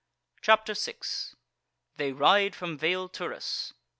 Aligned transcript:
CHAPTER 0.41 0.73
6 0.73 1.35
They 1.97 2.11
Ride 2.11 2.55
From 2.55 2.75
Vale 2.75 3.07
Turris. 3.09 3.73